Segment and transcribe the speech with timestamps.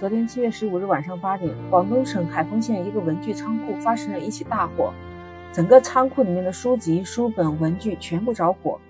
[0.00, 4.94] 昨天七月十五日晚上八点，广东省海丰县一个文具仓库发生了一起大火，
[5.52, 8.80] 整个仓库里面的书籍、书本、文具全部着火，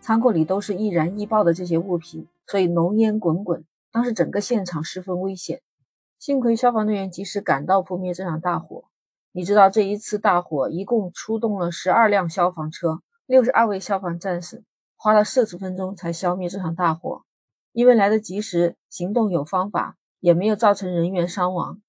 [0.00, 3.64] 仓库里都是易燃易爆的这些物品，所以浓烟滚滚。
[3.92, 5.60] 当时整个现场十分危险，
[6.18, 8.82] 幸亏消防队员及时赶到扑灭这场大火。
[9.30, 14.64] 你知道这一次大火一共出动了十二辆消防车，六十二位消防战士，
[14.96, 17.22] 花了四十分钟才消灭这场大火，
[17.70, 19.94] 因为来得及时，行动有方法。
[20.20, 21.80] 也没有造成人员伤亡。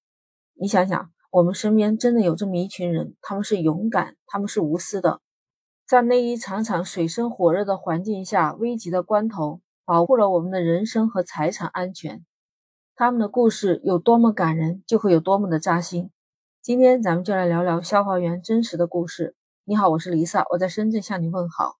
[0.54, 5.20] 你想想，我们身边真的有这么一群人，他们是勇敢，他们是无私的，
[5.86, 12.24] 在那一场场水深火热的环境下，危急的关头，保护了我们的人身和财产安全。
[12.94, 16.10] 他们的故事有多么感人，就会有多么的扎心。
[16.60, 19.34] 今天咱们就来聊聊消防员真实的故事。
[19.64, 21.76] 你好，我是丽萨，我在深圳向你问好。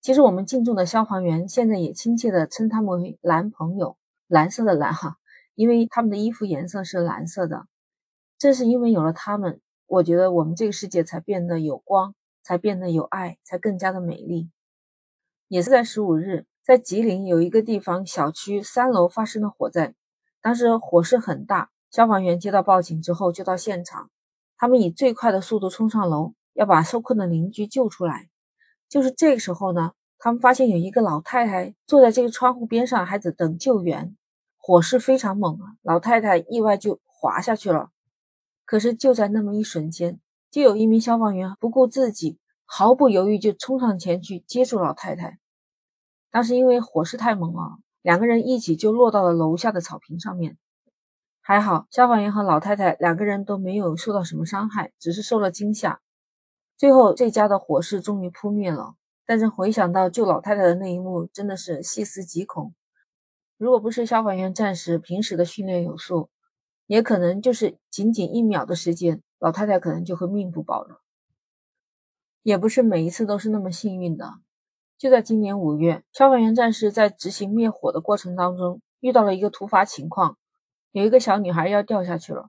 [0.00, 3.96] 其实我们敬重的消防员，现在也亲切地称他们为“蓝朋友”。
[4.32, 5.18] 蓝色的蓝哈，
[5.54, 7.66] 因为他们的衣服颜色是蓝色的。
[8.38, 14.50] 正是因为有了他们，我觉得我们这个世界才变得有光，才变得有爱，才更加的美丽。
[15.48, 19.92] 也是在十五日，在吉林有一个地方小区三楼发生了火灾，
[20.40, 24.08] 当时火势很大，消防员接到报警之后就到现场，
[24.56, 28.30] 他们以最快的速度冲上楼，要把受困的邻居救出来。
[28.88, 34.16] 就是这个时候呢，他们发现有一个老太太坐在这个窗户边上，还在等救援。
[34.64, 35.74] 火势非常猛啊！
[35.82, 37.90] 老太太意外就滑下去了。
[38.64, 40.20] 可是就在那么一瞬间，
[40.52, 45.40] 就有一名消防员不顾自己，毫不犹豫就冲上前去接住老太太。
[46.30, 50.56] 当时因为火势太猛了，两个人一起就落到了楼下的草坪上面。
[51.40, 56.00] 还好，消防员和老太太两个人都没有受到什么伤害，只是受了惊吓。
[56.76, 58.94] 最后这家的火势终于扑灭了。
[59.26, 62.72] 但是回想到救老太太的那一幕，真的是细思极恐。
[63.62, 66.30] 如果不是消防员战士平时的训练有素，
[66.88, 71.00] 也可能就是仅仅一秒的时间，老太太可能就会命不保了。
[72.42, 74.32] 也不是每一次都是那么幸运的。
[74.98, 80.36] 就在今年五月，消防员战士在执行灭火的过程当中，遇到了一个突发情况，
[80.90, 82.48] 有一个小女孩要掉下去了。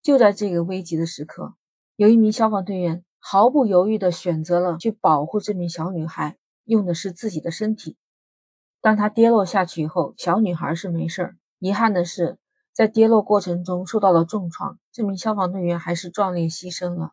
[0.00, 1.52] 就在这个危急的时刻，
[1.96, 7.98] 有一名消防队员毫不犹豫地选择了去保护这名小女孩，用的是自己的身体。
[8.86, 11.36] 当他跌落下去以后，小女孩是没事儿。
[11.58, 12.38] 遗憾的是，
[12.72, 17.10] 在跌落过程中受到了重创，这名消防队员还是壮烈牺牲了。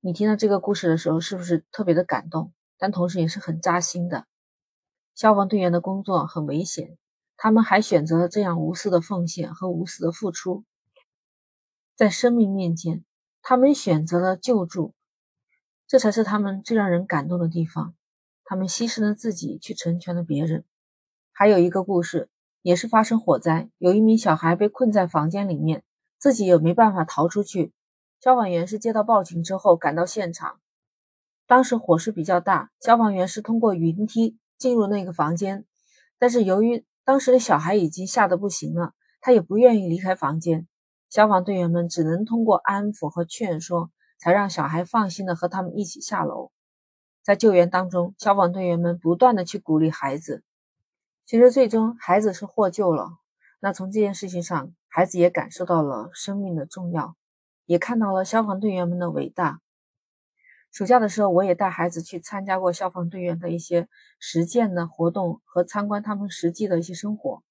[0.00, 2.54] 你听到这个故事的时候，是不是特别的感动？
[2.78, 4.24] 但同时也是很扎心的。
[5.14, 6.96] 消防队员的工作很危险，
[7.36, 10.64] 他们还选择了这样无私的奉献和无私的付出，
[11.94, 13.04] 在生命面前，
[13.42, 14.94] 他们选择了救助，
[15.86, 17.94] 这才是他们最让人感动的地方。
[18.46, 20.64] 他们牺牲了自己，去成全了别人。
[21.32, 22.30] 还有一个故事，
[22.62, 25.82] 也是发生火灾，有一名小孩被困在房间里面，
[26.16, 27.72] 自己也没办法逃出去。
[28.20, 30.60] 消防员是接到报警之后赶到现场，
[31.46, 35.66] 当时火势比较大，消防员是通过云梯进入那个房间，
[36.18, 40.66] 但是由于当时的小孩已经吓得不行了，他也不愿意离开房间，
[41.10, 46.52] 消防队员们只能通过安抚和劝说，才让小孩放心的和他们一起下楼。
[47.26, 50.44] 在救援当中，消防队员们不断的去鼓励孩子。
[51.24, 53.14] 其实最终孩子是获救了。
[53.58, 57.16] 那从这件事情上，孩子也感受到了生命的重要，
[57.64, 59.58] 也看到了消防队员们的伟大。
[60.70, 63.88] 暑假的时候，我也带孩子去参加过消防队员的一些
[64.20, 67.42] 实践的活动和参观他们实际的一些生活。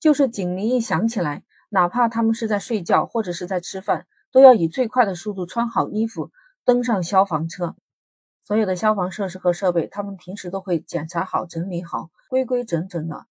[0.00, 6.32] 就是警铃一响起来，哪怕他们是在睡觉或者是在吃饭，都要以最快的速度穿好衣服，
[6.64, 7.76] 登上消防车。
[8.50, 13.26] 所有的消防设施和设备，他们平时都会检查好、整理好，规规整整的，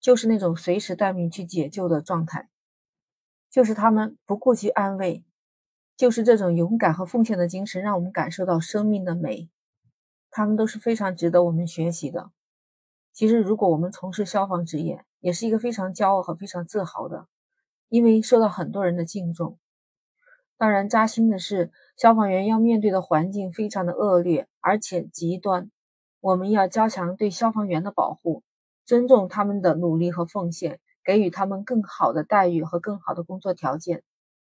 [0.00, 2.48] 就是那种随时待命去解救的状态。
[3.48, 5.24] 就是他们不顾及安危，
[5.96, 9.48] 就是这种勇敢和奉献的精神，让我们感受到生命的美。
[10.32, 12.32] 他们都是非常值得我们学习的。
[13.12, 17.28] 其实，如果我们从事消防职业，也是一个非常骄傲和非常自豪的，
[17.88, 19.60] 因为受到很多人的敬重。
[20.58, 25.70] 当然，扎心的是，消防员要面对的环境非常的恶劣，而且极端。
[26.18, 28.42] 我们要加强对消防员的保护，
[28.84, 34.02] 尊重他们的努力和奉献，给予他们更好的待遇和更好的工作条件，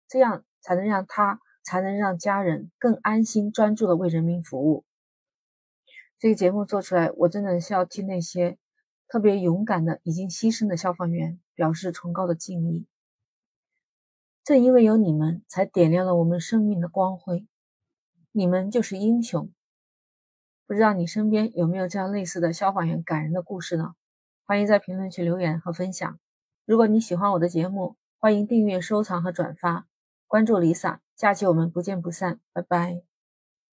[0.07, 4.85] 这样才能让他，才能让家人更安心、专注的为人民服务。
[6.19, 8.59] 这个节目做出来，我真的是要替那些
[9.09, 12.85] 特别勇敢的、已经牺牲的消防员表示崇高的敬意。
[14.45, 17.47] 正因为有你们，才点亮了我们生命的光辉。
[18.33, 19.51] 你们就是英雄。
[20.71, 23.95] 不知道你身边有没有这样类似的消防员感人的故事呢？
[24.47, 26.17] 欢迎在评论区留言和分享。
[26.65, 29.89] 如果你喜欢我的节目欢迎订阅收藏和转发。
[30.29, 33.10] 关注 lisa 下期我们不见不散拜拜。